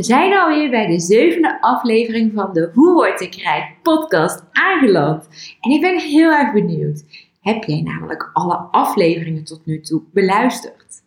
We 0.00 0.06
zijn 0.06 0.38
alweer 0.38 0.70
bij 0.70 0.86
de 0.86 1.00
zevende 1.00 1.60
aflevering 1.60 2.32
van 2.34 2.52
de 2.52 2.70
Hoe 2.74 2.92
Word 2.92 3.20
ik 3.20 3.34
Rijk 3.34 3.82
podcast 3.82 4.44
aangeland. 4.52 5.28
En 5.60 5.70
ik 5.70 5.80
ben 5.80 5.98
heel 5.98 6.30
erg 6.30 6.52
benieuwd. 6.52 7.04
Heb 7.40 7.64
jij 7.64 7.82
namelijk 7.82 8.30
alle 8.32 8.54
afleveringen 8.56 9.44
tot 9.44 9.66
nu 9.66 9.80
toe 9.80 10.02
beluisterd? 10.12 11.02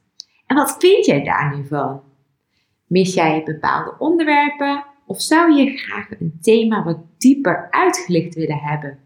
En 0.45 0.55
wat 0.55 0.75
vind 0.79 1.05
jij 1.05 1.23
daar 1.23 1.55
nu 1.55 1.67
van? 1.67 2.01
Mis 2.87 3.13
jij 3.13 3.43
bepaalde 3.43 3.95
onderwerpen? 3.99 4.85
Of 5.05 5.21
zou 5.21 5.53
je 5.53 5.77
graag 5.77 6.19
een 6.19 6.37
thema 6.41 6.83
wat 6.83 6.99
dieper 7.17 7.67
uitgelicht 7.69 8.35
willen 8.35 8.59
hebben? 8.59 8.99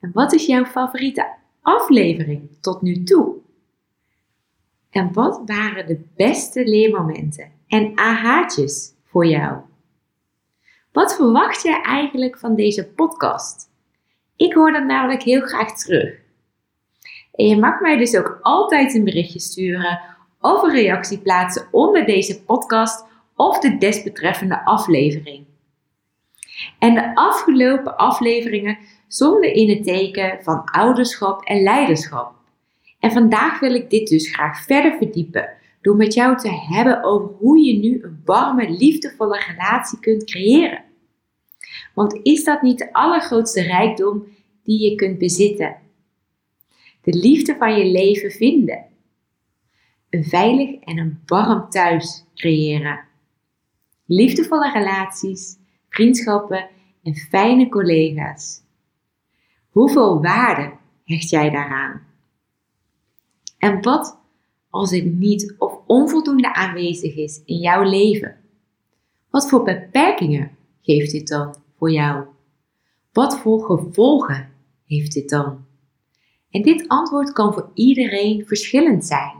En 0.00 0.10
wat 0.12 0.32
is 0.32 0.46
jouw 0.46 0.64
favoriete 0.64 1.34
aflevering 1.60 2.48
tot 2.60 2.82
nu 2.82 3.02
toe? 3.02 3.34
En 4.90 5.12
wat 5.12 5.42
waren 5.46 5.86
de 5.86 6.04
beste 6.16 6.64
leermomenten 6.64 7.58
en 7.70 7.92
ahaatjes 7.94 8.94
voor 9.04 9.26
jou? 9.26 9.58
Wat 10.92 11.14
verwacht 11.14 11.62
jij 11.62 11.82
eigenlijk 11.82 12.38
van 12.38 12.54
deze 12.54 12.88
podcast? 12.88 13.68
Ik 14.36 14.52
hoor 14.52 14.72
dat 14.72 14.84
namelijk 14.84 15.22
heel 15.22 15.40
graag 15.40 15.76
terug. 15.76 16.14
En 17.32 17.46
je 17.46 17.56
mag 17.56 17.80
mij 17.80 17.96
dus 17.96 18.16
ook 18.16 18.38
altijd 18.42 18.94
een 18.94 19.04
berichtje 19.04 19.40
sturen 19.40 20.00
of 20.40 20.62
een 20.62 20.70
reactie 20.70 21.18
plaatsen 21.18 21.68
onder 21.70 22.06
deze 22.06 22.42
podcast 22.42 23.04
of 23.36 23.58
de 23.58 23.78
desbetreffende 23.78 24.64
aflevering. 24.64 25.46
En 26.78 26.94
de 26.94 27.14
afgelopen 27.14 27.96
afleveringen 27.96 28.78
stonden 29.08 29.54
in 29.54 29.68
het 29.68 29.84
teken 29.84 30.38
van 30.42 30.64
ouderschap 30.64 31.44
en 31.44 31.62
leiderschap. 31.62 32.32
En 32.98 33.12
vandaag 33.12 33.60
wil 33.60 33.74
ik 33.74 33.90
dit 33.90 34.08
dus 34.08 34.34
graag 34.34 34.62
verder 34.62 34.96
verdiepen 34.98 35.58
door 35.80 35.96
met 35.96 36.14
jou 36.14 36.38
te 36.38 36.50
hebben 36.50 37.02
over 37.02 37.28
hoe 37.28 37.58
je 37.58 37.78
nu 37.78 38.02
een 38.02 38.20
warme, 38.24 38.70
liefdevolle 38.70 39.42
relatie 39.46 40.00
kunt 40.00 40.24
creëren. 40.24 40.84
Want 41.94 42.20
is 42.22 42.44
dat 42.44 42.62
niet 42.62 42.78
de 42.78 42.92
allergrootste 42.92 43.62
rijkdom 43.62 44.26
die 44.62 44.90
je 44.90 44.94
kunt 44.94 45.18
bezitten? 45.18 45.76
De 47.02 47.18
liefde 47.18 47.56
van 47.56 47.78
je 47.78 47.90
leven 47.90 48.30
vinden. 48.30 48.84
Een 50.10 50.24
veilig 50.24 50.80
en 50.80 50.98
een 50.98 51.20
warm 51.26 51.70
thuis 51.70 52.24
creëren. 52.34 53.00
Liefdevolle 54.06 54.72
relaties, 54.72 55.56
vriendschappen 55.88 56.68
en 57.02 57.14
fijne 57.14 57.68
collega's. 57.68 58.62
Hoeveel 59.70 60.22
waarde 60.22 60.72
hecht 61.04 61.30
jij 61.30 61.50
daaraan? 61.50 62.02
En 63.58 63.82
wat 63.82 64.19
als 64.70 64.90
het 64.90 65.04
niet 65.04 65.54
of 65.58 65.78
onvoldoende 65.86 66.54
aanwezig 66.54 67.16
is 67.16 67.42
in 67.44 67.58
jouw 67.58 67.82
leven? 67.82 68.36
Wat 69.30 69.48
voor 69.48 69.62
beperkingen 69.62 70.56
geeft 70.80 71.10
dit 71.10 71.28
dan 71.28 71.54
voor 71.76 71.90
jou? 71.90 72.24
Wat 73.12 73.38
voor 73.38 73.64
gevolgen 73.64 74.52
heeft 74.86 75.12
dit 75.12 75.28
dan? 75.28 75.64
En 76.50 76.62
dit 76.62 76.88
antwoord 76.88 77.32
kan 77.32 77.52
voor 77.52 77.70
iedereen 77.74 78.46
verschillend 78.46 79.04
zijn. 79.04 79.34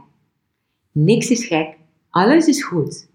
Niks 0.91 1.29
is 1.29 1.45
gek, 1.45 1.77
alles 2.09 2.47
is 2.47 2.63
goed. 2.63 3.09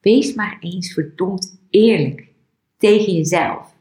Wees 0.00 0.34
maar 0.34 0.56
eens 0.60 0.92
verdomd 0.92 1.60
eerlijk 1.70 2.28
tegen 2.76 3.12
jezelf, 3.12 3.74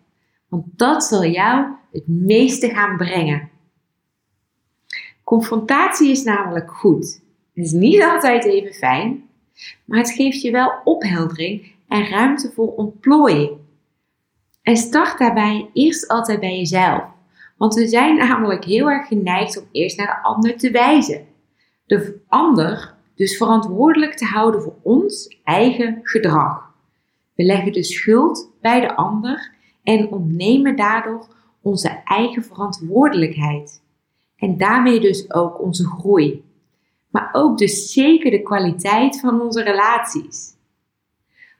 want 0.48 0.66
dat 0.76 1.04
zal 1.04 1.26
jou 1.26 1.74
het 1.92 2.08
meeste 2.08 2.70
gaan 2.70 2.98
brengen. 2.98 3.50
Confrontatie 5.24 6.10
is 6.12 6.24
namelijk 6.24 6.72
goed. 6.72 7.22
Het 7.54 7.66
is 7.66 7.72
niet 7.72 8.04
altijd 8.04 8.46
even 8.46 8.74
fijn, 8.74 9.30
maar 9.86 10.00
het 10.00 10.12
geeft 10.12 10.42
je 10.42 10.52
wel 10.52 10.72
opheldering 10.84 11.72
en 11.88 12.08
ruimte 12.08 12.52
voor 12.52 12.76
ontplooiing. 12.76 13.52
En 14.62 14.78
start 14.78 15.18
daarbij 15.18 15.70
eerst 15.74 16.08
altijd 16.08 16.40
bij 16.40 16.58
jezelf, 16.58 17.04
want 17.58 17.74
we 17.74 17.88
zijn 17.88 18.18
namelijk 18.18 18.66
heel 18.66 18.90
erg 18.90 19.08
geneigd 19.08 19.58
om 19.58 19.68
eerst 19.72 19.98
naar 19.98 20.08
de 20.08 20.28
ander 20.28 20.58
te 20.58 20.72
wijzen. 20.72 21.26
De 21.86 22.20
ander 22.28 22.94
dus 23.16 23.38
verantwoordelijk 23.38 24.14
te 24.14 24.26
houden 24.26 24.62
voor 24.62 24.76
ons 24.82 25.38
eigen 25.44 26.00
gedrag. 26.04 26.74
We 27.36 27.44
leggen 27.44 27.72
de 27.72 27.84
schuld 27.84 28.50
bij 28.62 28.80
de 28.80 28.96
ander 28.96 29.54
en 29.84 30.12
ontnemen 30.12 30.76
daardoor 30.76 31.28
onze 31.62 32.02
eigen 32.06 32.44
verantwoordelijkheid. 32.44 33.82
En 34.36 34.58
daarmee 34.58 35.00
dus 35.00 35.34
ook 35.34 35.62
onze 35.62 35.86
groei. 35.86 36.44
Maar 37.12 37.30
ook 37.32 37.58
dus 37.58 37.92
zeker 37.92 38.32
de 38.32 38.42
kwaliteit 38.42 39.20
van 39.20 39.42
onze 39.42 39.64
relaties. 39.64 40.50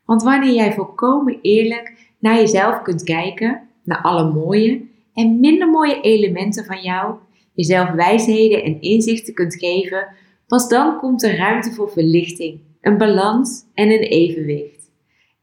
Want 0.06 0.24
wanneer 0.24 0.54
jij 0.54 0.74
volkomen 0.74 1.40
eerlijk 1.42 2.14
naar 2.20 2.36
jezelf 2.36 2.82
kunt 2.82 3.04
kijken, 3.04 3.62
naar 3.84 4.02
alle 4.02 4.32
mooie 4.32 4.82
en 5.14 5.40
minder 5.40 5.70
mooie 5.70 6.02
elementen 6.02 6.66
van 6.66 6.82
jou, 6.82 7.16
jezelf 7.54 7.90
wijsheden 7.90 8.64
en 8.64 8.82
inzichten 8.82 9.34
kunt 9.34 9.56
geven, 9.56 10.08
pas 10.48 10.70
dan 10.70 10.98
komt 10.98 11.24
er 11.24 11.38
ruimte 11.38 11.72
voor 11.72 11.92
verlichting, 11.92 12.60
een 12.82 12.98
balans 12.98 13.64
en 13.74 13.92
een 13.92 14.04
evenwicht. 14.04 14.92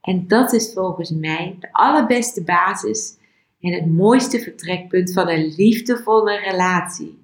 En 0.01 0.27
dat 0.27 0.53
is 0.53 0.73
volgens 0.73 1.09
mij 1.09 1.55
de 1.59 1.67
allerbeste 1.71 2.43
basis 2.43 3.17
en 3.61 3.73
het 3.73 3.91
mooiste 3.91 4.39
vertrekpunt 4.39 5.13
van 5.13 5.29
een 5.29 5.53
liefdevolle 5.57 6.39
relatie. 6.39 7.18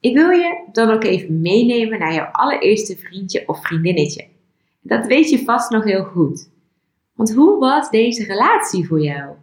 Ik 0.00 0.14
wil 0.14 0.30
je 0.30 0.68
dan 0.72 0.90
ook 0.90 1.04
even 1.04 1.40
meenemen 1.40 1.98
naar 1.98 2.14
jouw 2.14 2.30
allereerste 2.32 2.96
vriendje 2.96 3.48
of 3.48 3.66
vriendinnetje. 3.66 4.26
Dat 4.80 5.06
weet 5.06 5.30
je 5.30 5.44
vast 5.44 5.70
nog 5.70 5.84
heel 5.84 6.04
goed. 6.04 6.50
Want 7.14 7.34
hoe 7.34 7.58
was 7.58 7.90
deze 7.90 8.24
relatie 8.24 8.86
voor 8.86 9.00
jou? 9.00 9.36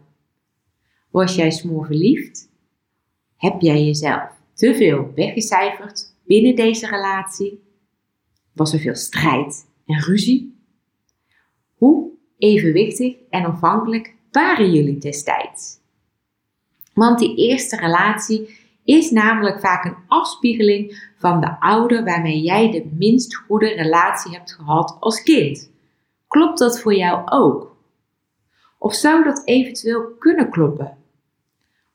Was 1.10 1.34
jij 1.34 1.50
smoor 1.50 1.86
verliefd? 1.86 2.50
Heb 3.36 3.60
jij 3.60 3.84
jezelf 3.84 4.30
te 4.54 4.74
veel 4.74 5.12
weggecijferd 5.14 6.14
binnen 6.24 6.56
deze 6.56 6.86
relatie? 6.86 7.62
Was 8.54 8.72
er 8.72 8.78
veel 8.78 8.94
strijd 8.94 9.66
en 9.86 10.00
ruzie? 10.00 10.56
Hoe 11.74 12.10
evenwichtig 12.38 13.16
en 13.30 13.46
ontvankelijk 13.46 14.14
waren 14.30 14.72
jullie 14.72 14.98
destijds? 14.98 15.76
Want 16.94 17.18
die 17.18 17.36
eerste 17.36 17.76
relatie 17.76 18.56
is 18.88 19.10
namelijk 19.10 19.60
vaak 19.60 19.84
een 19.84 19.96
afspiegeling 20.06 21.10
van 21.16 21.40
de 21.40 21.60
ouder 21.60 22.04
waarmee 22.04 22.40
jij 22.40 22.70
de 22.70 22.88
minst 22.98 23.36
goede 23.36 23.68
relatie 23.68 24.32
hebt 24.32 24.52
gehad 24.52 24.96
als 25.00 25.22
kind. 25.22 25.70
Klopt 26.28 26.58
dat 26.58 26.80
voor 26.80 26.94
jou 26.94 27.30
ook? 27.30 27.76
Of 28.78 28.94
zou 28.94 29.24
dat 29.24 29.42
eventueel 29.44 30.14
kunnen 30.18 30.50
kloppen? 30.50 30.96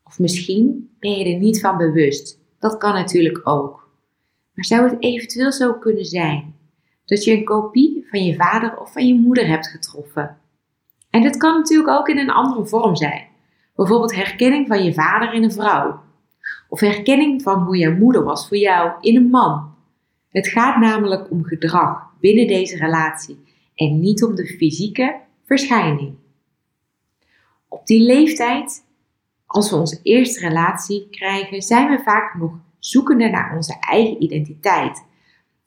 Of 0.03 0.19
misschien 0.19 0.95
ben 0.99 1.11
je 1.11 1.33
er 1.33 1.39
niet 1.39 1.59
van 1.59 1.77
bewust. 1.77 2.39
Dat 2.59 2.77
kan 2.77 2.93
natuurlijk 2.93 3.47
ook. 3.47 3.89
Maar 4.53 4.65
zou 4.65 4.89
het 4.89 5.03
eventueel 5.03 5.51
zo 5.51 5.73
kunnen 5.73 6.05
zijn 6.05 6.55
dat 7.05 7.23
je 7.23 7.31
een 7.31 7.45
kopie 7.45 8.07
van 8.09 8.25
je 8.25 8.35
vader 8.35 8.79
of 8.79 8.91
van 8.91 9.07
je 9.07 9.19
moeder 9.19 9.47
hebt 9.47 9.67
getroffen? 9.67 10.37
En 11.09 11.21
dit 11.21 11.37
kan 11.37 11.57
natuurlijk 11.57 11.89
ook 11.89 12.07
in 12.07 12.17
een 12.17 12.31
andere 12.31 12.65
vorm 12.65 12.95
zijn. 12.95 13.27
Bijvoorbeeld 13.75 14.15
herkenning 14.15 14.67
van 14.67 14.83
je 14.83 14.93
vader 14.93 15.33
in 15.33 15.43
een 15.43 15.51
vrouw 15.51 16.11
of 16.73 16.79
herkenning 16.79 17.41
van 17.41 17.61
hoe 17.61 17.77
jouw 17.77 17.95
moeder 17.95 18.23
was 18.23 18.47
voor 18.47 18.57
jou 18.57 18.91
in 19.01 19.15
een 19.15 19.29
man. 19.29 19.75
Het 20.29 20.47
gaat 20.47 20.79
namelijk 20.79 21.31
om 21.31 21.43
gedrag 21.43 22.13
binnen 22.19 22.47
deze 22.47 22.77
relatie 22.77 23.37
en 23.75 23.99
niet 23.99 24.23
om 24.23 24.35
de 24.35 24.45
fysieke 24.45 25.19
verschijning. 25.45 26.13
Op 27.67 27.87
die 27.87 28.01
leeftijd, 28.01 28.85
als 29.45 29.69
we 29.69 29.75
onze 29.75 29.99
eerste 30.03 30.39
relatie 30.39 31.07
krijgen, 31.09 31.61
zijn 31.61 31.89
we 31.89 32.03
vaak 32.03 32.35
nog 32.39 32.51
zoekende 32.79 33.29
naar 33.29 33.55
onze 33.55 33.75
eigen 33.79 34.23
identiteit. 34.23 35.05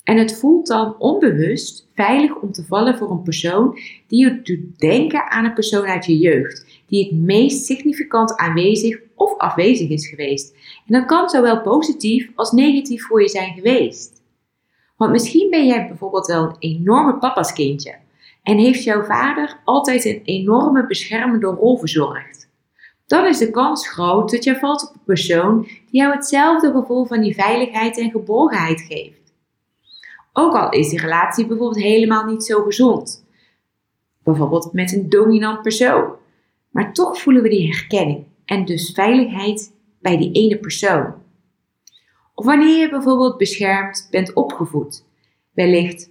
En 0.05 0.17
het 0.17 0.39
voelt 0.39 0.67
dan 0.67 0.99
onbewust 0.99 1.89
veilig 1.95 2.37
om 2.37 2.53
te 2.53 2.65
vallen 2.65 2.99
voor 2.99 3.11
een 3.11 3.23
persoon 3.23 3.79
die 4.07 4.25
je 4.25 4.43
doet 4.43 4.79
denken 4.79 5.31
aan 5.31 5.45
een 5.45 5.55
persoon 5.55 5.85
uit 5.85 6.07
je 6.07 6.19
jeugd, 6.19 6.83
die 6.87 7.05
het 7.05 7.15
meest 7.21 7.65
significant 7.65 8.37
aanwezig 8.37 9.05
of 9.17 9.39
afwezig 9.39 9.89
is 9.89 10.09
geweest. 10.09 10.55
En 10.87 10.93
dat 10.93 11.05
kan 11.05 11.29
zowel 11.29 11.61
positief 11.61 12.31
als 12.35 12.53
negatief 12.53 13.07
voor 13.07 13.23
je 13.23 13.29
zijn 13.29 13.55
geweest. 13.55 14.23
Want 14.97 15.11
misschien 15.13 15.51
ben 15.51 15.67
jij 15.67 15.87
bijvoorbeeld 15.87 16.27
wel 16.27 16.43
een 16.43 16.57
enorme 16.59 17.19
papa's 17.19 17.53
kindje 17.53 17.95
en 18.43 18.59
heeft 18.59 18.85
jouw 18.85 19.03
vader 19.03 19.61
altijd 19.65 20.05
een 20.05 20.23
enorme 20.25 20.87
beschermende 20.87 21.47
rol 21.47 21.79
verzorgd. 21.79 22.49
Dan 23.07 23.27
is 23.27 23.39
de 23.39 23.51
kans 23.51 23.89
groot 23.89 24.31
dat 24.31 24.45
je 24.45 24.57
valt 24.57 24.89
op 24.89 24.95
een 24.95 25.05
persoon 25.05 25.63
die 25.63 26.01
jou 26.01 26.15
hetzelfde 26.15 26.71
gevoel 26.71 27.05
van 27.05 27.21
die 27.21 27.35
veiligheid 27.35 27.99
en 27.99 28.11
geborgenheid 28.11 28.81
geeft. 28.81 29.35
Ook 30.33 30.55
al 30.55 30.71
is 30.71 30.89
die 30.89 31.01
relatie 31.01 31.47
bijvoorbeeld 31.47 31.83
helemaal 31.83 32.25
niet 32.25 32.45
zo 32.45 32.63
gezond. 32.63 33.25
Bijvoorbeeld 34.23 34.73
met 34.73 34.93
een 34.93 35.09
dominant 35.09 35.63
persoon. 35.63 36.13
Maar 36.71 36.93
toch 36.93 37.21
voelen 37.21 37.43
we 37.43 37.49
die 37.49 37.73
herkenning 37.73 38.25
en 38.47 38.65
dus 38.65 38.93
veiligheid 38.93 39.75
bij 40.01 40.17
die 40.17 40.33
ene 40.33 40.59
persoon. 40.59 41.15
Of 42.35 42.45
wanneer 42.45 42.79
je 42.79 42.91
bijvoorbeeld 42.91 43.37
beschermd 43.37 44.09
bent 44.11 44.33
opgevoed. 44.33 45.05
Wellicht 45.53 46.11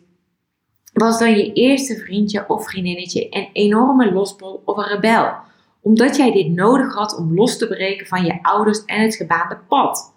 was 0.93 1.19
dan 1.19 1.37
je 1.37 1.53
eerste 1.53 1.95
vriendje 1.95 2.49
of 2.49 2.69
vriendinnetje 2.69 3.27
een 3.29 3.49
enorme 3.53 4.11
losbol 4.13 4.61
of 4.65 4.77
een 4.77 4.87
rebel, 4.87 5.33
omdat 5.81 6.15
jij 6.15 6.31
dit 6.31 6.49
nodig 6.49 6.93
had 6.93 7.17
om 7.17 7.33
los 7.33 7.57
te 7.57 7.67
breken 7.67 8.07
van 8.07 8.25
je 8.25 8.43
ouders 8.43 8.85
en 8.85 9.01
het 9.01 9.15
gebaande 9.15 9.57
pad. 9.67 10.13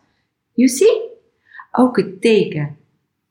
You 0.53 0.69
see? 0.69 1.01
Ook 1.73 1.97
het 1.97 2.21
teken 2.21 2.77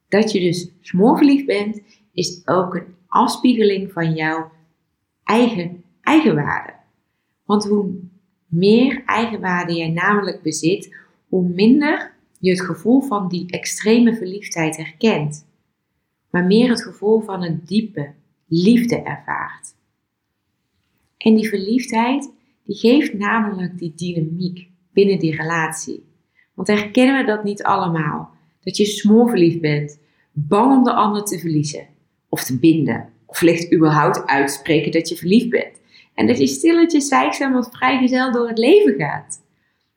dat 0.09 0.31
je 0.31 0.39
dus 0.39 0.71
smoorverliefd 0.81 1.45
bent, 1.45 1.81
is 2.13 2.41
ook 2.45 2.75
een 2.75 2.95
afspiegeling 3.07 3.91
van 3.91 4.13
jouw 4.13 4.51
eigen 5.23 5.83
eigenwaarde. 6.01 6.73
Want 7.45 7.65
hoe 7.65 8.06
meer 8.47 9.03
eigenwaarde 9.05 9.73
jij 9.73 9.89
namelijk 9.89 10.41
bezit, 10.41 10.95
hoe 11.27 11.47
minder 11.47 12.15
je 12.39 12.49
het 12.49 12.61
gevoel 12.61 13.01
van 13.01 13.27
die 13.27 13.51
extreme 13.51 14.15
verliefdheid 14.15 14.77
herkent, 14.77 15.47
maar 16.29 16.45
meer 16.45 16.69
het 16.69 16.83
gevoel 16.83 17.19
van 17.21 17.43
een 17.43 17.61
diepe 17.65 18.13
liefde 18.47 18.95
ervaart. 18.95 19.75
En 21.17 21.35
die 21.35 21.49
verliefdheid, 21.49 22.31
die 22.63 22.75
geeft 22.75 23.13
namelijk 23.13 23.77
die 23.77 23.93
dynamiek 23.95 24.69
binnen 24.93 25.19
die 25.19 25.35
relatie. 25.35 26.05
Want 26.53 26.67
herkennen 26.67 27.17
we 27.17 27.25
dat 27.25 27.43
niet 27.43 27.63
allemaal? 27.63 28.29
Dat 28.61 28.77
je 28.77 28.85
smoorverliefd 28.85 29.61
bent, 29.61 29.99
bang 30.31 30.77
om 30.77 30.83
de 30.83 30.93
ander 30.93 31.23
te 31.23 31.39
verliezen 31.39 31.87
of 32.29 32.43
te 32.43 32.59
binden, 32.59 33.09
of 33.25 33.41
licht 33.41 33.73
überhaupt 33.73 34.25
uitspreken 34.25 34.91
dat 34.91 35.09
je 35.09 35.15
verliefd 35.15 35.49
bent. 35.49 35.76
En 36.17 36.27
dat 36.27 36.37
je 36.37 36.47
stilletjes 36.47 37.07
zwijgzaam 37.07 37.55
als 37.55 37.67
vrijgezel 37.71 38.31
door 38.31 38.47
het 38.47 38.57
leven 38.57 38.93
gaat. 38.93 39.41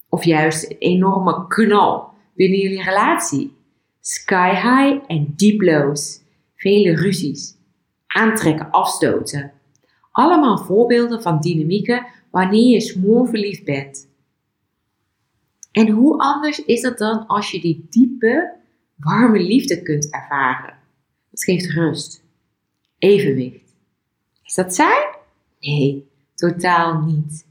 Of 0.09 0.25
juist 0.25 0.71
een 0.71 0.79
enorme 0.79 1.47
knal 1.47 2.13
binnen 2.35 2.59
jullie 2.59 2.83
relatie. 2.83 3.57
Sky 4.01 4.51
high 4.51 5.05
en 5.07 5.33
deep 5.37 5.61
lows. 5.61 6.21
Vele 6.57 6.95
ruzies. 6.95 7.57
Aantrekken, 8.07 8.71
afstoten. 8.71 9.53
Allemaal 10.11 10.59
voorbeelden 10.59 11.23
van 11.23 11.41
dynamieken 11.41 12.07
wanneer 12.31 12.71
je 12.71 12.81
smoorverliefd 12.81 13.65
bent. 13.65 14.09
En 15.73 15.89
hoe 15.89 16.19
anders 16.19 16.65
is 16.65 16.81
dat 16.81 16.99
dan 16.99 17.27
als 17.27 17.51
je 17.51 17.61
die 17.61 17.87
diepe, 17.91 18.57
warme 18.97 19.39
liefde 19.39 19.83
kunt 19.83 20.13
ervaren? 20.13 20.75
Dat 21.31 21.45
geeft 21.45 21.71
rust, 21.71 22.25
evenwicht. 22.99 23.75
Is 24.45 24.55
dat 24.55 24.75
saai? 24.75 25.19
Nee, 25.61 26.10
totaal 26.41 27.01
niet. 27.01 27.47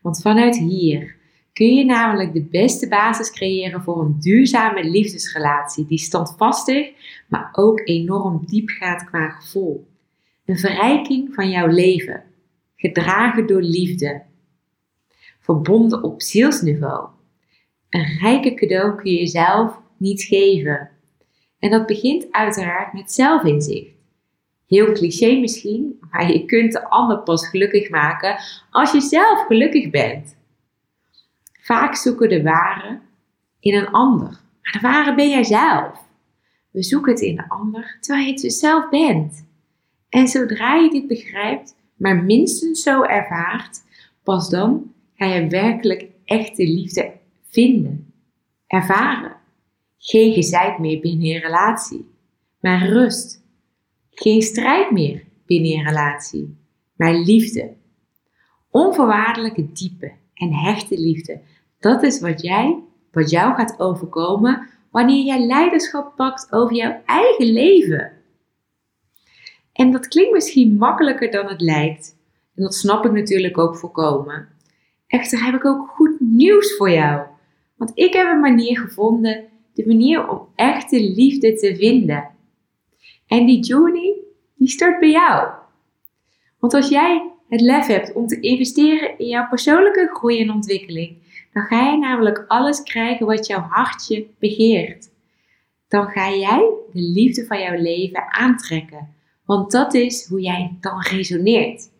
Want 0.00 0.20
vanuit 0.20 0.58
hier 0.58 1.16
kun 1.52 1.74
je 1.74 1.84
namelijk 1.84 2.32
de 2.32 2.44
beste 2.44 2.88
basis 2.88 3.30
creëren 3.30 3.82
voor 3.82 4.00
een 4.00 4.16
duurzame 4.20 4.84
liefdesrelatie 4.84 5.86
die 5.86 5.98
standvastig, 5.98 6.90
maar 7.28 7.48
ook 7.52 7.80
enorm 7.84 8.42
diep 8.46 8.68
gaat 8.68 9.04
qua 9.04 9.28
gevoel. 9.28 9.86
Een 10.44 10.58
verrijking 10.58 11.34
van 11.34 11.50
jouw 11.50 11.66
leven, 11.66 12.22
gedragen 12.76 13.46
door 13.46 13.62
liefde, 13.62 14.22
verbonden 15.40 16.02
op 16.02 16.22
zielsniveau. 16.22 17.08
Een 17.88 18.18
rijke 18.20 18.54
cadeau 18.54 18.96
kun 18.96 19.10
je 19.10 19.18
jezelf 19.18 19.78
niet 19.96 20.22
geven. 20.22 20.90
En 21.58 21.70
dat 21.70 21.86
begint 21.86 22.26
uiteraard 22.30 22.92
met 22.92 23.12
zelfinzicht. 23.12 24.01
Heel 24.72 24.92
cliché 24.92 25.38
misschien, 25.40 25.98
maar 26.10 26.32
je 26.32 26.44
kunt 26.44 26.72
de 26.72 26.88
ander 26.88 27.18
pas 27.18 27.48
gelukkig 27.48 27.90
maken 27.90 28.36
als 28.70 28.92
je 28.92 29.00
zelf 29.00 29.46
gelukkig 29.46 29.90
bent. 29.90 30.36
Vaak 31.60 31.96
zoeken 31.96 32.28
de 32.28 32.42
ware 32.42 33.00
in 33.60 33.74
een 33.74 33.88
ander. 33.88 34.28
Maar 34.62 34.72
de 34.72 34.80
ware 34.80 35.14
ben 35.14 35.28
jij 35.28 35.44
zelf. 35.44 36.06
We 36.70 36.82
zoeken 36.82 37.12
het 37.12 37.20
in 37.20 37.36
de 37.36 37.48
ander 37.48 37.96
terwijl 38.00 38.26
je 38.26 38.32
het 38.32 38.42
dus 38.42 38.58
zelf 38.58 38.88
bent. 38.88 39.46
En 40.08 40.28
zodra 40.28 40.74
je 40.74 40.90
dit 40.90 41.06
begrijpt, 41.06 41.76
maar 41.96 42.24
minstens 42.24 42.82
zo 42.82 43.02
ervaart, 43.02 43.82
pas 44.22 44.50
dan 44.50 44.92
ga 45.14 45.26
je 45.26 45.48
werkelijk 45.48 46.06
echte 46.24 46.64
liefde 46.64 47.12
vinden, 47.44 48.12
ervaren. 48.66 49.36
Geen 49.98 50.32
gezeik 50.32 50.78
meer 50.78 51.00
binnen 51.00 51.26
je 51.26 51.38
relatie, 51.38 52.10
maar 52.60 52.88
rust. 52.88 53.41
Geen 54.14 54.42
strijd 54.42 54.90
meer 54.90 55.24
binnen 55.46 55.70
je 55.70 55.82
relatie, 55.82 56.56
maar 56.96 57.14
liefde. 57.14 57.72
Onvoorwaardelijke 58.70 59.72
diepe 59.72 60.12
en 60.34 60.52
hechte 60.52 61.00
liefde 61.00 61.40
dat 61.82 62.02
is 62.02 62.20
wat 62.20 62.42
jij, 62.42 62.82
wat 63.12 63.30
jou 63.30 63.54
gaat 63.54 63.80
overkomen 63.80 64.68
wanneer 64.90 65.24
jij 65.24 65.46
leiderschap 65.46 66.16
pakt 66.16 66.52
over 66.52 66.76
jouw 66.76 67.00
eigen 67.06 67.52
leven. 67.52 68.12
En 69.72 69.90
dat 69.90 70.08
klinkt 70.08 70.32
misschien 70.32 70.76
makkelijker 70.76 71.30
dan 71.30 71.46
het 71.46 71.60
lijkt. 71.60 72.16
En 72.54 72.62
dat 72.62 72.74
snap 72.74 73.04
ik 73.04 73.12
natuurlijk 73.12 73.58
ook 73.58 73.76
voorkomen. 73.76 74.48
Echter 75.06 75.44
heb 75.44 75.54
ik 75.54 75.64
ook 75.64 75.88
goed 75.88 76.20
nieuws 76.20 76.76
voor 76.76 76.90
jou. 76.90 77.26
Want 77.76 77.90
ik 77.94 78.12
heb 78.12 78.26
een 78.26 78.40
manier 78.40 78.78
gevonden, 78.78 79.44
de 79.74 79.86
manier 79.86 80.28
om 80.28 80.48
echte 80.54 81.00
liefde 81.00 81.54
te 81.54 81.76
vinden. 81.76 82.30
En 83.32 83.46
die 83.46 83.60
journey, 83.60 84.14
die 84.54 84.68
start 84.68 85.00
bij 85.00 85.10
jou. 85.10 85.50
Want 86.58 86.74
als 86.74 86.88
jij 86.88 87.30
het 87.48 87.60
lef 87.60 87.86
hebt 87.86 88.12
om 88.12 88.26
te 88.26 88.40
investeren 88.40 89.18
in 89.18 89.26
jouw 89.26 89.48
persoonlijke 89.48 90.10
groei 90.12 90.40
en 90.40 90.50
ontwikkeling, 90.50 91.16
dan 91.52 91.62
ga 91.62 91.90
je 91.90 91.98
namelijk 91.98 92.44
alles 92.48 92.82
krijgen 92.82 93.26
wat 93.26 93.46
jouw 93.46 93.60
hartje 93.60 94.26
begeert. 94.38 95.10
Dan 95.88 96.06
ga 96.06 96.30
jij 96.30 96.58
de 96.92 97.00
liefde 97.00 97.46
van 97.46 97.60
jouw 97.60 97.80
leven 97.80 98.32
aantrekken. 98.32 99.14
Want 99.44 99.70
dat 99.70 99.94
is 99.94 100.26
hoe 100.28 100.40
jij 100.40 100.76
dan 100.80 101.00
resoneert. 101.00 101.90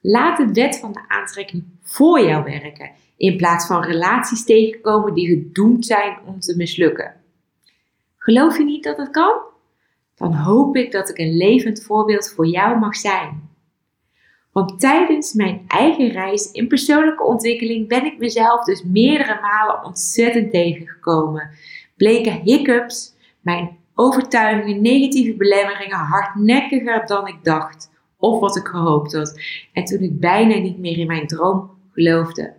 Laat 0.00 0.36
de 0.36 0.52
wet 0.52 0.78
van 0.78 0.92
de 0.92 1.04
aantrekking 1.08 1.64
voor 1.82 2.20
jou 2.20 2.44
werken. 2.44 2.90
In 3.16 3.36
plaats 3.36 3.66
van 3.66 3.82
relaties 3.82 4.44
tegenkomen 4.44 5.14
die 5.14 5.28
gedoemd 5.28 5.86
zijn 5.86 6.18
om 6.26 6.40
te 6.40 6.56
mislukken. 6.56 7.14
Geloof 8.16 8.58
je 8.58 8.64
niet 8.64 8.84
dat 8.84 8.96
het 8.96 9.10
kan? 9.10 9.48
Dan 10.20 10.34
hoop 10.34 10.76
ik 10.76 10.92
dat 10.92 11.08
ik 11.08 11.18
een 11.18 11.36
levend 11.36 11.82
voorbeeld 11.82 12.32
voor 12.32 12.46
jou 12.46 12.78
mag 12.78 12.96
zijn. 12.96 13.48
Want 14.52 14.80
tijdens 14.80 15.32
mijn 15.32 15.64
eigen 15.66 16.08
reis 16.08 16.50
in 16.50 16.68
persoonlijke 16.68 17.22
ontwikkeling 17.22 17.88
ben 17.88 18.04
ik 18.04 18.18
mezelf 18.18 18.64
dus 18.64 18.82
meerdere 18.84 19.38
malen 19.40 19.84
ontzettend 19.84 20.50
tegengekomen. 20.50 21.50
Bleken 21.96 22.40
hiccups, 22.40 23.14
mijn 23.40 23.76
overtuigingen, 23.94 24.82
negatieve 24.82 25.36
belemmeringen 25.36 25.98
hardnekkiger 25.98 27.06
dan 27.06 27.26
ik 27.26 27.38
dacht 27.42 27.90
of 28.16 28.40
wat 28.40 28.56
ik 28.56 28.66
gehoopt 28.66 29.12
had. 29.12 29.40
En 29.72 29.84
toen 29.84 30.00
ik 30.00 30.20
bijna 30.20 30.58
niet 30.58 30.78
meer 30.78 30.98
in 30.98 31.06
mijn 31.06 31.26
droom 31.26 31.70
geloofde, 31.92 32.52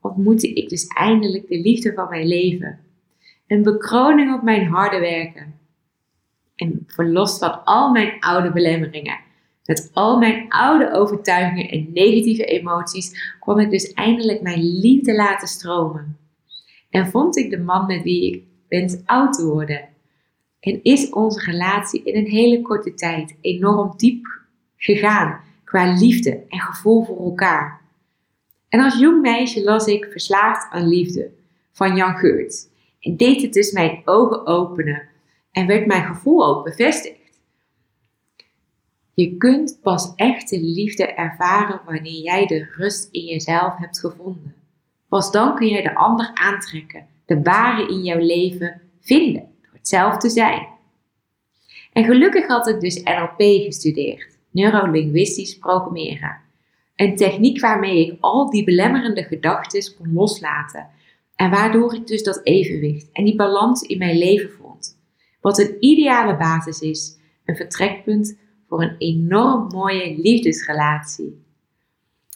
ontmoette 0.00 0.52
ik 0.52 0.68
dus 0.68 0.86
eindelijk 0.86 1.48
de 1.48 1.60
liefde 1.60 1.92
van 1.92 2.08
mijn 2.08 2.26
leven. 2.26 2.78
Een 3.46 3.62
bekroning 3.62 4.34
op 4.34 4.42
mijn 4.42 4.66
harde 4.66 4.98
werken. 4.98 5.60
En 6.62 6.84
verlost 6.86 7.38
van 7.38 7.64
al 7.64 7.90
mijn 7.90 8.20
oude 8.20 8.52
belemmeringen 8.52 9.18
met 9.64 9.90
al 9.92 10.18
mijn 10.18 10.48
oude 10.48 10.92
overtuigingen 10.92 11.68
en 11.68 11.90
negatieve 11.92 12.44
emoties 12.44 13.36
kon 13.40 13.60
ik 13.60 13.70
dus 13.70 13.92
eindelijk 13.92 14.42
mijn 14.42 14.78
liefde 14.78 15.14
laten 15.14 15.48
stromen. 15.48 16.16
En 16.90 17.06
vond 17.06 17.36
ik 17.36 17.50
de 17.50 17.58
man 17.58 17.86
met 17.86 18.02
wie 18.02 18.32
ik 18.32 18.42
wens 18.68 18.96
oud 19.04 19.32
te 19.32 19.46
worden. 19.46 19.88
En 20.60 20.82
is 20.82 21.10
onze 21.10 21.50
relatie 21.50 22.02
in 22.04 22.16
een 22.16 22.30
hele 22.30 22.62
korte 22.62 22.94
tijd 22.94 23.36
enorm 23.40 23.92
diep 23.96 24.26
gegaan 24.76 25.40
qua 25.64 25.96
liefde 25.98 26.44
en 26.48 26.60
gevoel 26.60 27.04
voor 27.04 27.24
elkaar. 27.24 27.80
En 28.68 28.80
als 28.80 28.98
jong 28.98 29.20
meisje 29.20 29.64
las 29.64 29.86
ik 29.86 30.08
Verslaafd 30.10 30.72
aan 30.72 30.88
Liefde 30.88 31.30
van 31.72 31.96
Jan 31.96 32.14
Geurt. 32.14 32.68
En 33.00 33.16
deed 33.16 33.42
het 33.42 33.52
dus 33.52 33.72
mijn 33.72 34.02
ogen 34.04 34.46
openen 34.46 35.10
en 35.52 35.66
werd 35.66 35.86
mijn 35.86 36.04
gevoel 36.04 36.46
ook 36.46 36.64
bevestigd. 36.64 37.20
Je 39.14 39.36
kunt 39.36 39.78
pas 39.82 40.12
echte 40.16 40.60
liefde 40.60 41.06
ervaren 41.06 41.80
wanneer 41.84 42.22
jij 42.22 42.46
de 42.46 42.66
rust 42.76 43.08
in 43.10 43.24
jezelf 43.24 43.76
hebt 43.76 44.00
gevonden. 44.00 44.54
Pas 45.08 45.30
dan 45.30 45.54
kun 45.54 45.68
jij 45.68 45.82
de 45.82 45.94
ander 45.94 46.30
aantrekken, 46.34 47.06
de 47.26 47.42
ware 47.42 47.88
in 47.88 48.02
jouw 48.02 48.18
leven 48.18 48.80
vinden, 49.00 49.48
door 49.62 49.72
het 49.72 49.88
zelf 49.88 50.16
te 50.16 50.28
zijn. 50.28 50.66
En 51.92 52.04
gelukkig 52.04 52.46
had 52.46 52.68
ik 52.68 52.80
dus 52.80 53.02
NLP 53.02 53.64
gestudeerd, 53.64 54.38
neurolinguistisch 54.50 55.58
programmeren. 55.58 56.36
Een 56.96 57.16
techniek 57.16 57.60
waarmee 57.60 58.06
ik 58.06 58.16
al 58.20 58.50
die 58.50 58.64
belemmerende 58.64 59.22
gedachten 59.22 59.96
kon 59.96 60.12
loslaten. 60.12 60.88
En 61.36 61.50
waardoor 61.50 61.94
ik 61.94 62.06
dus 62.06 62.22
dat 62.22 62.40
evenwicht 62.42 63.08
en 63.12 63.24
die 63.24 63.36
balans 63.36 63.82
in 63.82 63.98
mijn 63.98 64.18
leven. 64.18 64.50
Wat 65.42 65.58
een 65.58 65.76
ideale 65.80 66.36
basis 66.36 66.80
is, 66.80 67.16
een 67.44 67.56
vertrekpunt 67.56 68.38
voor 68.68 68.82
een 68.82 68.94
enorm 68.98 69.66
mooie 69.66 70.18
liefdesrelatie. 70.22 71.44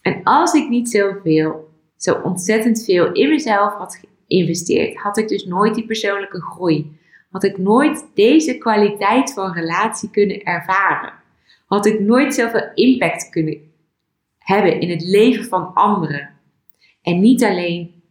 En 0.03 0.21
als 0.23 0.55
ik 0.55 0.69
niet 0.69 0.91
zoveel, 0.91 1.69
zo 1.97 2.15
ontzettend 2.15 2.85
veel 2.85 3.13
in 3.13 3.29
mezelf 3.29 3.73
had 3.75 4.01
geïnvesteerd, 4.27 4.97
had 4.97 5.19
ik 5.19 5.29
dus 5.29 5.45
nooit 5.45 5.75
die 5.75 5.87
persoonlijke 5.87 6.41
groei. 6.41 6.99
Had 7.31 7.45
ik 7.45 7.59
nooit 7.59 8.07
deze 8.15 8.59
kwaliteit 8.59 9.33
van 9.33 9.53
relatie 9.53 10.11
kunnen 10.11 10.43
ervaren. 10.43 11.13
Had 11.67 11.87
ik 11.87 12.01
nooit 12.01 12.35
zoveel 12.35 12.71
impact 12.75 13.29
kunnen 13.31 13.59
hebben 14.39 14.81
in 14.81 14.91
het 14.91 15.03
leven 15.03 15.45
van 15.45 15.75
anderen. 15.75 16.31
En 17.03 17.21
niet 17.21 17.45
alleen 17.45 18.03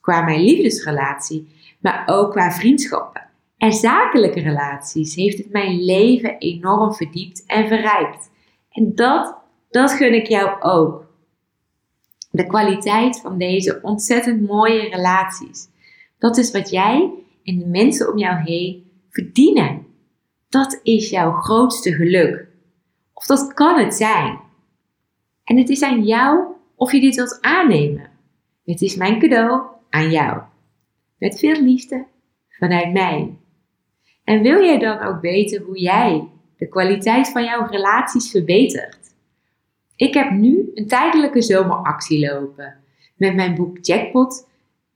qua 0.00 0.22
mijn 0.22 0.40
liefdesrelatie, 0.40 1.48
maar 1.80 2.02
ook 2.06 2.30
qua 2.30 2.52
vriendschappen 2.52 3.23
en 3.64 3.72
zakelijke 3.72 4.40
relaties 4.40 5.14
heeft 5.14 5.38
het 5.38 5.50
mijn 5.50 5.84
leven 5.84 6.38
enorm 6.38 6.94
verdiept 6.94 7.46
en 7.46 7.68
verrijkt. 7.68 8.30
En 8.70 8.94
dat, 8.94 9.36
dat 9.70 9.92
gun 9.92 10.14
ik 10.14 10.26
jou 10.26 10.62
ook. 10.62 11.06
De 12.30 12.46
kwaliteit 12.46 13.20
van 13.20 13.38
deze 13.38 13.78
ontzettend 13.82 14.46
mooie 14.46 14.88
relaties. 14.88 15.68
Dat 16.18 16.36
is 16.36 16.50
wat 16.50 16.70
jij 16.70 17.10
en 17.44 17.58
de 17.58 17.66
mensen 17.66 18.12
om 18.12 18.18
jou 18.18 18.42
heen 18.42 18.90
verdienen. 19.10 19.86
Dat 20.48 20.80
is 20.82 21.10
jouw 21.10 21.32
grootste 21.32 21.92
geluk. 21.92 22.46
Of 23.12 23.26
dat 23.26 23.54
kan 23.54 23.78
het 23.78 23.94
zijn. 23.94 24.40
En 25.44 25.56
het 25.56 25.68
is 25.68 25.82
aan 25.82 26.04
jou 26.04 26.44
of 26.74 26.92
je 26.92 27.00
dit 27.00 27.14
wilt 27.14 27.38
aannemen. 27.40 28.10
Het 28.64 28.80
is 28.80 28.96
mijn 28.96 29.18
cadeau 29.18 29.62
aan 29.90 30.10
jou. 30.10 30.42
Met 31.18 31.38
veel 31.38 31.62
liefde 31.62 32.06
vanuit 32.48 32.92
mij. 32.92 33.38
En 34.24 34.42
wil 34.42 34.64
jij 34.64 34.78
dan 34.78 35.00
ook 35.00 35.20
weten 35.20 35.62
hoe 35.62 35.78
jij 35.78 36.28
de 36.56 36.68
kwaliteit 36.68 37.28
van 37.28 37.44
jouw 37.44 37.66
relaties 37.66 38.30
verbetert? 38.30 38.98
Ik 39.96 40.14
heb 40.14 40.30
nu 40.30 40.70
een 40.74 40.86
tijdelijke 40.86 41.42
zomeractie 41.42 42.30
lopen. 42.30 42.76
Met 43.16 43.34
mijn 43.34 43.54
boek 43.54 43.78
Jackpot 43.80 44.48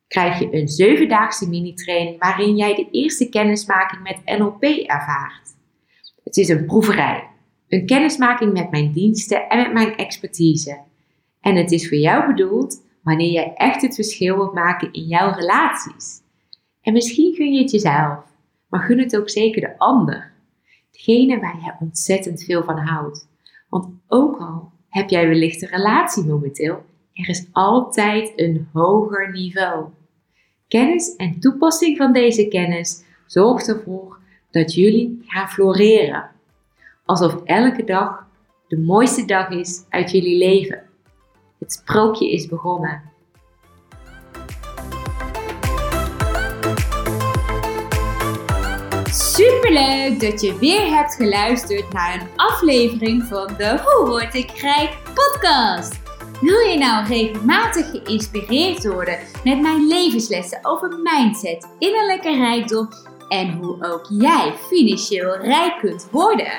krijg 0.08 0.38
je 0.38 0.54
een 0.54 0.68
zevendaagse 0.68 1.48
mini-training 1.48 2.18
waarin 2.18 2.56
jij 2.56 2.74
de 2.74 2.88
eerste 2.90 3.28
kennismaking 3.28 4.02
met 4.02 4.38
NLP 4.38 4.62
ervaart. 4.62 5.56
Het 6.24 6.36
is 6.36 6.48
een 6.48 6.66
proeverij, 6.66 7.28
een 7.68 7.86
kennismaking 7.86 8.52
met 8.52 8.70
mijn 8.70 8.92
diensten 8.92 9.48
en 9.48 9.58
met 9.58 9.72
mijn 9.72 9.96
expertise. 9.96 10.78
En 11.40 11.56
het 11.56 11.72
is 11.72 11.88
voor 11.88 11.98
jou 11.98 12.26
bedoeld 12.26 12.82
wanneer 13.02 13.30
jij 13.30 13.52
echt 13.54 13.82
het 13.82 13.94
verschil 13.94 14.36
wilt 14.36 14.54
maken 14.54 14.92
in 14.92 15.04
jouw 15.04 15.32
relaties. 15.32 16.20
En 16.82 16.92
misschien 16.92 17.34
kun 17.34 17.52
je 17.52 17.60
het 17.60 17.70
jezelf, 17.70 18.24
maar 18.68 18.80
gun 18.80 18.98
het 18.98 19.16
ook 19.16 19.30
zeker 19.30 19.60
de 19.60 19.78
ander. 19.78 20.32
Degene 20.90 21.40
waar 21.40 21.58
jij 21.60 21.76
ontzettend 21.80 22.44
veel 22.44 22.64
van 22.64 22.78
houdt. 22.78 23.28
Want 23.68 23.88
ook 24.08 24.38
al 24.40 24.72
heb 24.88 25.08
jij 25.08 25.28
wellicht 25.28 25.62
een 25.62 25.68
relatie 25.68 26.24
momenteel, 26.24 26.84
er 27.12 27.28
is 27.28 27.48
altijd 27.52 28.32
een 28.36 28.68
hoger 28.72 29.32
niveau. 29.32 29.86
Kennis 30.68 31.16
en 31.16 31.40
toepassing 31.40 31.96
van 31.96 32.12
deze 32.12 32.48
kennis 32.48 33.04
zorgt 33.26 33.68
ervoor 33.68 34.18
dat 34.50 34.74
jullie 34.74 35.22
gaan 35.26 35.48
floreren. 35.48 36.30
Alsof 37.04 37.42
elke 37.44 37.84
dag 37.84 38.26
de 38.68 38.78
mooiste 38.78 39.24
dag 39.24 39.50
is 39.50 39.84
uit 39.88 40.10
jullie 40.10 40.38
leven. 40.38 40.82
Het 41.58 41.72
sprookje 41.72 42.30
is 42.30 42.46
begonnen. 42.46 43.02
Superleuk 49.38 50.20
dat 50.20 50.40
je 50.40 50.58
weer 50.58 50.94
hebt 50.94 51.14
geluisterd 51.14 51.92
naar 51.92 52.14
een 52.14 52.28
aflevering 52.36 53.24
van 53.24 53.46
de 53.58 53.80
Hoe 53.84 54.08
Word 54.08 54.34
ik 54.34 54.50
Rijk 54.50 54.96
podcast. 55.14 56.00
Wil 56.40 56.58
je 56.58 56.78
nou 56.78 57.06
regelmatig 57.06 57.90
geïnspireerd 57.90 58.86
worden 58.86 59.18
met 59.44 59.60
mijn 59.60 59.86
levenslessen 59.86 60.58
over 60.62 60.98
mindset, 61.02 61.68
innerlijke 61.78 62.36
rijkdom 62.36 62.88
en 63.28 63.52
hoe 63.52 63.86
ook 63.86 64.06
jij 64.08 64.52
financieel 64.68 65.36
rijk 65.36 65.78
kunt 65.80 66.08
worden? 66.10 66.52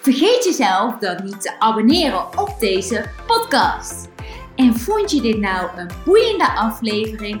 Vergeet 0.00 0.44
jezelf 0.44 0.98
dan 0.98 1.24
niet 1.24 1.40
te 1.40 1.60
abonneren 1.60 2.38
op 2.38 2.56
deze 2.58 3.10
podcast. 3.26 4.08
En 4.56 4.74
vond 4.74 5.10
je 5.10 5.20
dit 5.20 5.38
nou 5.38 5.68
een 5.76 5.90
boeiende 6.04 6.52
aflevering? 6.52 7.40